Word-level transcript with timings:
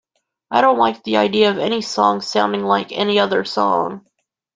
I 0.49 0.61
don't 0.61 0.79
like 0.79 1.03
the 1.03 1.17
idea 1.17 1.51
of 1.51 1.59
any 1.59 1.81
song 1.81 2.21
sounding 2.21 2.63
like 2.63 2.91
any 2.91 3.19
other 3.19 3.45
song. 3.45 4.07